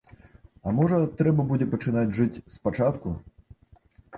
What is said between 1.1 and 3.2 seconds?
трэба будзе пачынаць жыць спачатку?